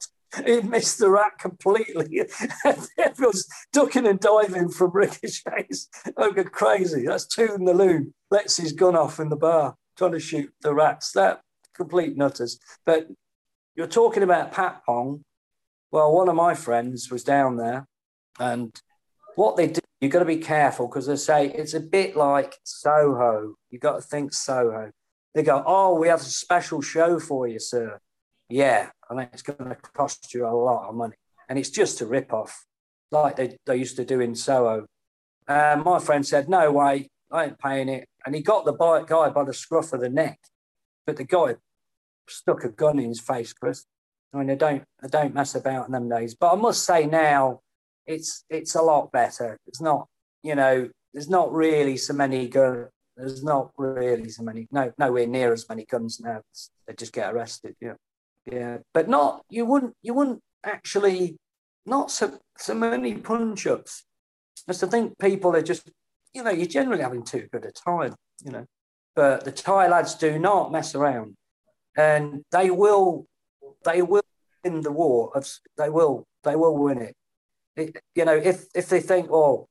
[0.45, 2.21] He missed the rat completely.
[2.97, 5.89] Everyone's ducking and diving from ricochets.
[6.15, 7.05] Go crazy.
[7.05, 8.13] That's two in the Loon.
[8.29, 11.11] Lets his gun off in the bar, trying to shoot the rats.
[11.11, 11.41] That
[11.75, 12.59] complete nutters.
[12.85, 13.07] But
[13.75, 15.21] you're talking about Patpong.
[15.91, 17.85] Well, one of my friends was down there,
[18.39, 18.73] and
[19.35, 22.55] what they do, you've got to be careful because they say it's a bit like
[22.63, 23.55] Soho.
[23.69, 24.91] You've got to think Soho.
[25.33, 27.99] They go, Oh, we have a special show for you, sir.
[28.49, 31.15] Yeah, and it's going to cost you a lot of money.
[31.47, 32.65] And it's just a rip off,
[33.11, 34.87] like they, they used to do in Soho.
[35.47, 38.07] And my friend said, No way, I ain't paying it.
[38.25, 40.39] And he got the guy by the scruff of the neck.
[41.05, 41.55] But the guy
[42.27, 43.85] stuck a gun in his face, Chris.
[44.33, 46.35] I mean, I don't, I don't mess about in them days.
[46.35, 47.61] But I must say now,
[48.05, 49.59] it's it's a lot better.
[49.67, 50.07] It's not,
[50.43, 55.27] you know, there's not really so many gun, there's not really so many, no, nowhere
[55.27, 56.41] near as many guns now.
[56.87, 57.75] They just get arrested.
[57.81, 57.93] Yeah,
[58.45, 61.37] yeah, but not you wouldn't you wouldn't actually
[61.85, 64.03] not so so many punch ups.
[64.67, 65.89] Just I think people are just
[66.33, 68.15] you know you're generally having too good a time.
[68.43, 68.65] You know,
[69.15, 71.35] but the Thai lads do not mess around,
[71.97, 73.25] and they will
[73.83, 74.23] they will
[74.63, 75.31] win the war.
[75.35, 75.47] Of,
[75.77, 77.15] they will they will win it.
[77.75, 77.97] it.
[78.15, 79.67] You know, if if they think, oh,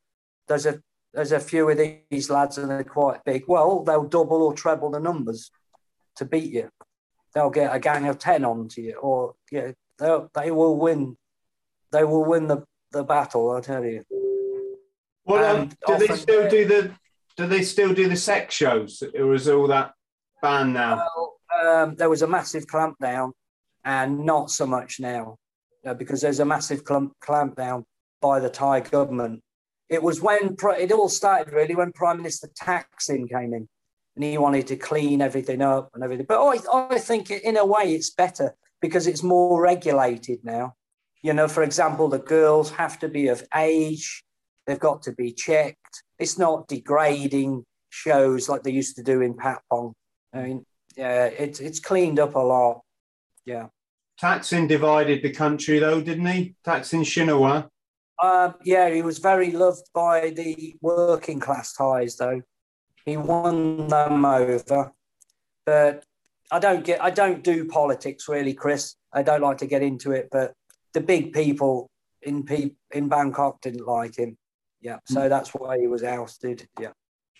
[0.46, 0.80] there's a
[1.12, 1.78] there's a few of
[2.10, 3.44] these lads and they're quite big.
[3.48, 5.50] Well, they'll double or treble the numbers
[6.16, 6.70] to beat you.
[7.34, 11.16] They'll get a gang of ten onto you, or yeah, they they will win.
[11.92, 13.50] They will win the, the battle.
[13.52, 14.02] I tell you.
[15.24, 16.92] Well, um, do they still do the?
[17.36, 19.92] Do they still do the sex shows, or is all that
[20.42, 21.06] banned now?
[21.14, 23.32] Well, um, there was a massive clampdown,
[23.84, 25.36] and not so much now,
[25.86, 27.84] uh, because there's a massive clamp, clampdown
[28.20, 29.40] by the Thai government
[29.90, 33.68] it was when it all started really when Prime Minister Thaksin came in
[34.14, 36.26] and he wanted to clean everything up and everything.
[36.28, 40.74] But I, I think in a way it's better because it's more regulated now.
[41.22, 44.24] You know, for example, the girls have to be of age.
[44.66, 46.04] They've got to be checked.
[46.18, 49.92] It's not degrading shows like they used to do in Patpong.
[50.32, 50.64] I mean,
[50.96, 52.82] yeah, it's it's cleaned up a lot.
[53.44, 53.66] Yeah.
[54.22, 56.54] Thaksin divided the country though, didn't he?
[56.64, 57.68] Thaksin Shinawatra.
[58.22, 62.42] Uh, yeah, he was very loved by the working class Thais though.
[63.06, 64.92] He won them over.
[65.64, 66.04] But
[66.50, 68.96] I don't get I don't do politics really, Chris.
[69.12, 70.54] I don't like to get into it, but
[70.92, 71.90] the big people
[72.22, 72.46] in
[72.90, 74.36] in Bangkok didn't like him.
[74.80, 76.68] Yeah, so that's why he was ousted.
[76.78, 76.92] Yeah.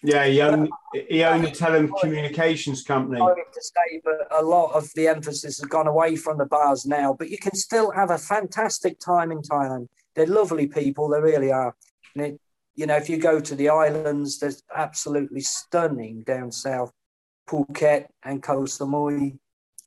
[0.03, 0.71] Yeah, he owned,
[1.09, 3.19] he owned a telecommunications company.
[3.19, 6.87] Sorry to say, but a lot of the emphasis has gone away from the bars
[6.87, 7.13] now.
[7.13, 9.89] But you can still have a fantastic time in Thailand.
[10.21, 11.75] They're lovely people, they really are.
[12.15, 12.41] And it,
[12.75, 16.93] you know, if you go to the islands, there's absolutely stunning down south.
[17.49, 19.39] Phuket and Koh Samui,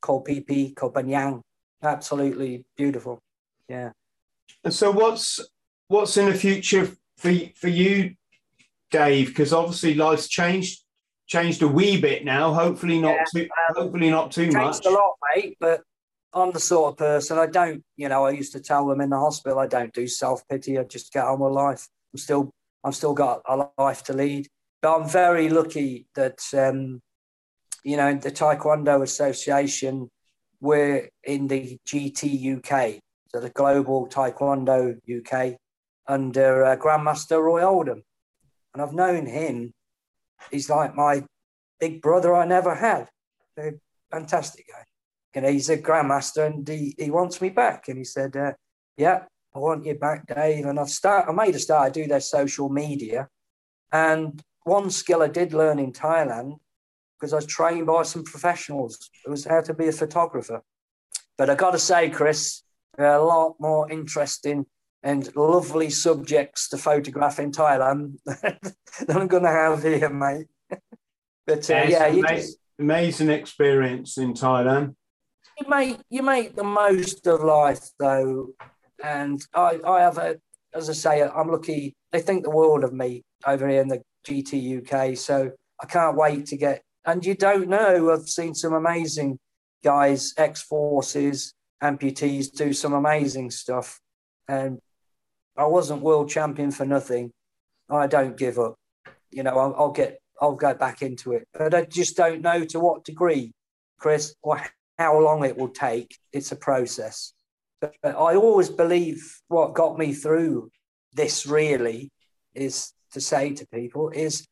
[0.01, 1.41] Koh Phi Phi, Koh Phangan.
[1.83, 3.19] Absolutely beautiful.
[3.69, 3.91] Yeah.
[4.63, 5.39] And so what's
[5.87, 8.15] what's in the future for for you
[8.89, 9.27] Dave?
[9.27, 10.81] Because obviously life's changed
[11.27, 12.53] changed a wee bit now.
[12.53, 13.49] Hopefully not yeah, too.
[13.69, 14.83] Um, hopefully not too much.
[14.83, 15.57] a lot, mate.
[15.59, 15.83] But
[16.33, 17.83] I'm the sort of person I don't.
[17.95, 20.77] You know, I used to tell them in the hospital I don't do self pity.
[20.77, 21.87] I just get on with life.
[22.13, 22.51] I'm still.
[22.83, 24.47] I've still got a life to lead.
[24.81, 27.01] But I'm very lucky that um,
[27.83, 30.09] you know the Taekwondo Association.
[30.59, 35.57] We're in the GT UK, so the Global Taekwondo UK,
[36.07, 38.03] under uh, Grandmaster Roy Oldham
[38.73, 39.73] and I've known him.
[40.51, 41.23] He's like my
[41.79, 43.07] big brother I never had.
[43.57, 43.71] A
[44.11, 44.83] fantastic guy.
[45.35, 47.87] You know, he's a grandmaster and he, he wants me back.
[47.87, 48.53] And he said, uh,
[48.97, 49.23] Yeah,
[49.55, 50.65] I want you back, Dave.
[50.65, 51.87] And I've start, I made a start.
[51.87, 53.27] I do their social media.
[53.91, 56.57] And one skill I did learn in Thailand,
[57.19, 60.61] because I was trained by some professionals, it was how to be a photographer.
[61.37, 62.63] But I got to say, Chris,
[62.97, 64.65] there are a lot more interesting
[65.03, 68.75] and lovely subjects to photograph in Thailand that
[69.09, 70.47] I'm going to have here, mate.
[71.47, 74.95] but uh, yeah, just, amazing experience in Thailand.
[75.59, 78.49] You make you make the most of life though,
[79.03, 80.37] and I I have a
[80.73, 81.95] as I say I'm lucky.
[82.11, 86.17] They think the world of me over here in the GT UK, so I can't
[86.17, 86.81] wait to get.
[87.05, 89.37] And you don't know, I've seen some amazing
[89.83, 93.99] guys, ex forces, amputees do some amazing stuff,
[94.47, 94.79] and
[95.57, 97.31] I wasn't world champion for nothing.
[97.89, 98.75] I don't give up.
[99.29, 102.63] You know, I'll, I'll get, I'll go back into it, but I just don't know
[102.65, 103.51] to what degree,
[103.99, 104.63] Chris, or
[104.97, 106.17] how long it will take.
[106.31, 107.33] It's a process.
[107.81, 110.69] But, but I always believe what got me through
[111.13, 112.11] this really
[112.53, 114.47] is to say to people is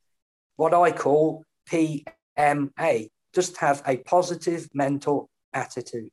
[0.56, 3.10] what I call PMA.
[3.34, 6.10] Just have a positive mental attitude,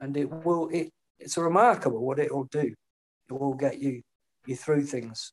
[0.00, 0.68] and it will.
[0.68, 2.74] It, it's remarkable what it will do.
[3.28, 4.02] It will get you
[4.46, 5.32] you through things.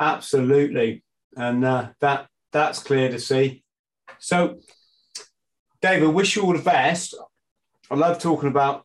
[0.00, 1.02] Absolutely,
[1.36, 3.62] and uh, that that's clear to see.
[4.18, 4.58] So,
[5.80, 7.14] David, wish you all the best.
[7.90, 8.84] I love talking about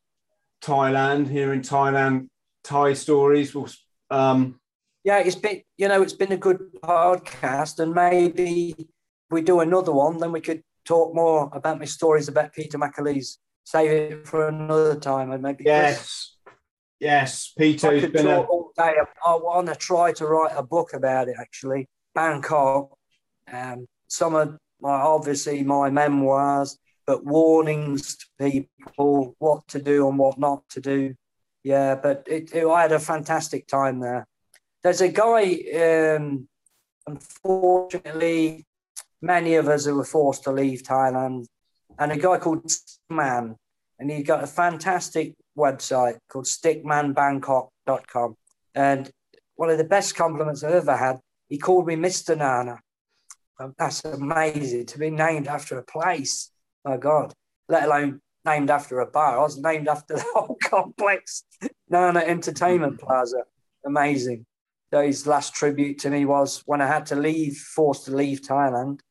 [0.62, 2.28] Thailand here in Thailand,
[2.64, 3.56] Thai stories.
[4.10, 4.60] Um,
[5.04, 8.76] yeah, it's been you know it's been a good podcast, and maybe
[9.30, 13.38] we do another one, then we could talk more about my stories about Peter McAleese.
[13.64, 15.98] Save it for another time, and maybe yes.
[15.98, 16.38] Chris
[17.00, 18.42] Yes, Peter's been a...
[18.42, 18.96] all day.
[19.26, 21.36] I want to try to write a book about it.
[21.40, 22.90] Actually, Bangkok.
[23.52, 30.20] Um, some of my obviously my memoirs, but warnings to people what to do and
[30.20, 31.16] what not to do.
[31.64, 34.28] Yeah, but it, it, I had a fantastic time there.
[34.84, 36.16] There's a guy.
[36.16, 36.48] Um,
[37.08, 38.66] unfortunately,
[39.22, 41.46] many of us who were forced to leave Thailand,
[41.98, 42.70] and a guy called
[43.10, 43.56] Man,
[43.98, 48.36] and he got a fantastic website called stickmanbangkok.com.
[48.76, 49.10] And
[49.56, 52.38] one of the best compliments I've ever had, he called me Mr.
[52.38, 52.80] Nana.
[53.80, 56.52] That's amazing to be named after a place.
[56.88, 57.34] My God,
[57.68, 59.38] let alone named after a bar.
[59.38, 61.44] I was named after the whole complex,
[61.90, 63.44] Nana Entertainment Plaza.
[63.86, 64.46] Amazing.
[64.94, 68.42] So his last tribute to me was when I had to leave, forced to leave
[68.42, 69.02] Thailand,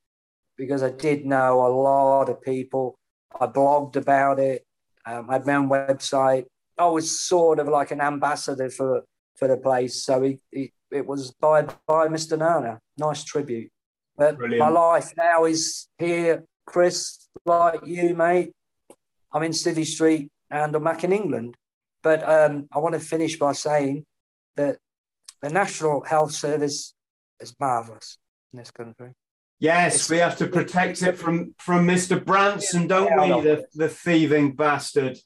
[0.56, 2.98] because I did know a lot of people.
[3.38, 4.64] I blogged about it.
[5.04, 6.46] Um, I had my own website.
[6.78, 9.02] I was sort of like an ambassador for
[9.36, 10.02] for the place.
[10.02, 12.38] So he, he, it was by by Mr.
[12.38, 12.80] Nana.
[12.96, 13.70] Nice tribute.
[14.16, 14.60] But Brilliant.
[14.60, 18.52] my life now is here, Chris, like you, mate.
[19.32, 21.56] I'm in City Street and I'm back in England.
[22.02, 24.06] But um, I want to finish by saying
[24.56, 24.78] that
[25.42, 26.94] the National Health Service
[27.40, 28.18] is marvellous
[28.52, 29.12] in this country.
[29.58, 32.22] Yes, we have to protect it from from Mr.
[32.22, 33.28] Branson, don't we?
[33.42, 35.18] The, the thieving bastard.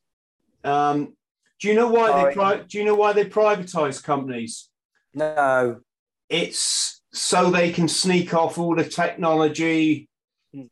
[0.63, 1.15] Um,
[1.61, 4.69] do you know why they pri- do you know why they privatise companies?
[5.15, 5.81] No.
[6.29, 10.09] it's so they can sneak off all the technology,
[10.55, 10.67] Hmm.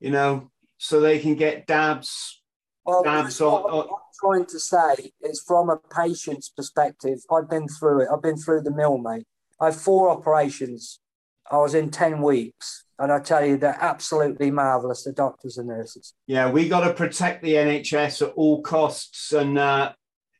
[0.00, 0.50] you know,
[0.84, 2.42] so they can get dabs.
[2.84, 3.88] Well, Dabs what I'm
[4.20, 8.08] trying to say is from a patient's perspective, I've been through it.
[8.12, 9.24] I've been through the mill, mate.
[9.58, 11.00] I had four operations.
[11.50, 12.84] I was in 10 weeks.
[12.98, 16.12] And I tell you, they're absolutely marvelous, the doctors and nurses.
[16.26, 19.92] Yeah, we got to protect the NHS at all costs, and uh,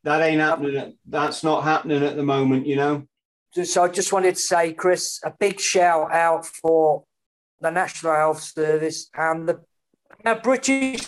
[0.04, 0.96] that ain't happening.
[1.04, 3.08] That's not happening at the moment, you know.
[3.64, 7.02] So I just wanted to say, Chris, a big shout out for
[7.60, 9.60] the National Health Service and the,
[10.24, 11.02] the British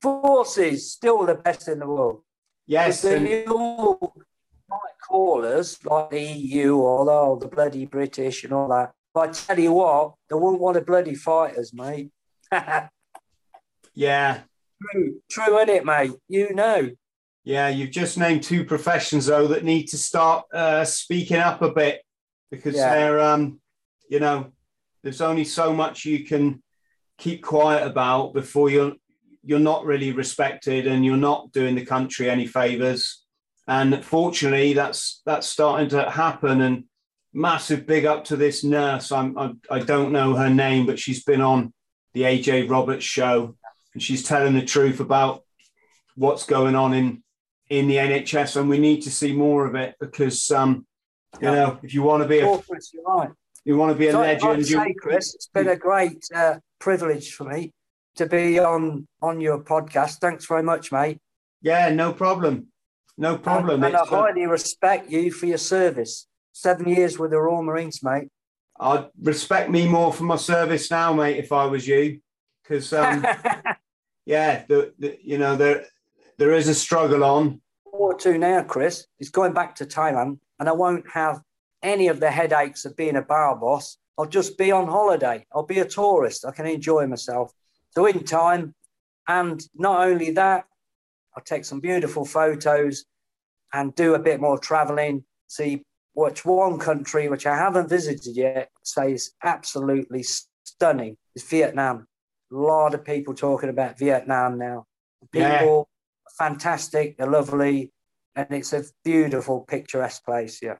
[0.00, 2.22] forces, still the best in the world.
[2.66, 4.14] Yes, they all
[4.68, 8.92] might call us like the EU or oh, the bloody British and all that.
[9.14, 12.10] But I tell you what, they wouldn't want to bloody fight us, mate.
[13.94, 14.40] yeah,
[14.90, 16.12] true, true, isn't it, mate?
[16.28, 16.90] You know.
[17.44, 17.68] yeah.
[17.68, 22.00] You've just named two professions though that need to start uh, speaking up a bit
[22.50, 22.94] because Yeah.
[22.94, 23.60] they're, um,
[24.08, 24.52] you know,
[25.02, 26.62] there's only so much you can
[27.22, 28.94] keep quiet about before you're
[29.44, 33.24] you're not really respected and you're not doing the country any favors.
[33.66, 36.60] And fortunately, that's that's starting to happen.
[36.60, 36.84] And
[37.32, 39.12] massive big up to this nurse.
[39.12, 41.72] I'm I, I don't know her name, but she's been on
[42.12, 43.56] the AJ Roberts show,
[43.94, 45.42] and she's telling the truth about
[46.16, 47.22] what's going on in
[47.68, 50.86] in the NHS, and we need to see more of it because um,
[51.40, 51.54] you Yeah.
[51.54, 53.30] know if you want to be a you're right.
[53.64, 54.66] You want to be a So I'd legend.
[54.66, 57.72] say, Chris, it's been a great uh, privilege for me
[58.16, 60.18] to be on on your podcast.
[60.18, 61.18] Thanks very much, mate.
[61.60, 62.68] yeah, no problem,
[63.16, 63.84] no problem.
[63.84, 66.26] And, and I highly respect you for your service.
[66.52, 68.28] Seven years with the Royal Marines, mate.
[68.78, 72.20] I'd respect me more for my service now, mate, if I was you,
[72.62, 73.24] because um,
[74.26, 75.86] yeah, the, the, you know there
[76.38, 77.60] there is a struggle on.
[77.84, 79.06] Or two now, Chris.
[79.20, 81.40] Is going back to Thailand, and I won't have
[81.82, 83.98] any of the headaches of being a bar boss.
[84.18, 85.46] I'll just be on holiday.
[85.54, 86.44] I'll be a tourist.
[86.44, 87.52] I can enjoy myself.
[87.90, 88.74] So in time,
[89.28, 90.64] and not only that,
[91.36, 93.04] I'll take some beautiful photos
[93.72, 95.24] and do a bit more traveling.
[95.46, 95.82] See
[96.14, 100.24] which one country which I haven't visited yet says absolutely
[100.64, 102.06] stunning is Vietnam.
[102.52, 104.84] A lot of people talking about Vietnam now.
[105.32, 105.60] Yeah.
[105.60, 105.88] People
[106.38, 107.92] fantastic, they're lovely,
[108.34, 110.60] and it's a beautiful, picturesque place.
[110.62, 110.76] Yeah.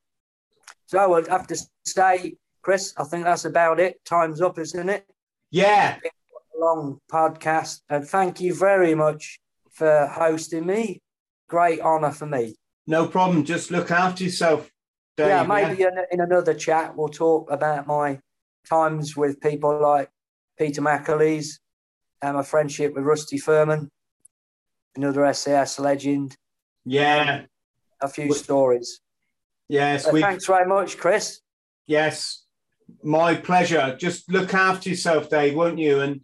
[0.92, 4.04] So I would have to say, Chris, I think that's about it.
[4.04, 5.06] Time's up, isn't it?
[5.50, 5.96] Yeah,
[6.54, 9.40] Long podcast, and thank you very much
[9.70, 11.00] for hosting me.
[11.48, 12.56] Great honor for me.
[12.86, 13.42] no problem.
[13.42, 14.70] Just look after yourself,
[15.16, 15.28] Dave.
[15.28, 18.20] yeah, maybe In, in another chat we'll talk about my
[18.68, 20.10] times with people like
[20.58, 21.58] Peter McAleese
[22.20, 23.88] and my friendship with Rusty Firmin,
[24.94, 26.36] another SAS legend.
[26.84, 27.46] Yeah,
[28.02, 29.00] A few stories.
[29.72, 31.40] Yes, Uh, we thanks very much, Chris.
[31.86, 32.44] yes,
[33.02, 33.96] my pleasure.
[33.98, 36.00] Just look after yourself, Dave, won't you?
[36.00, 36.20] And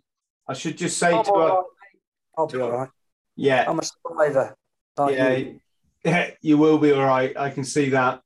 [0.47, 1.65] I should just say I'm to right.
[2.37, 2.91] I'll be all right.
[3.37, 4.55] yeah, I'm a survivor.
[4.99, 5.61] yeah, you.
[6.05, 7.33] yeah, you will be all right.
[7.37, 8.21] I can see that.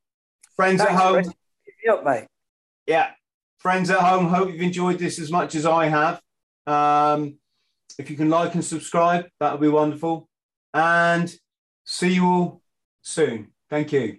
[0.57, 1.29] Friends at home, Chris.
[1.65, 2.27] Keep me up, mate.
[2.87, 3.11] yeah,
[3.59, 4.27] friends at home.
[4.29, 6.21] Hope you've enjoyed this as much as I have.
[6.67, 7.39] Um,
[7.99, 10.29] if you can like and subscribe, that would be wonderful.
[10.75, 11.33] And
[11.85, 12.63] see you all
[13.03, 13.53] soon.
[13.71, 14.19] Thank you.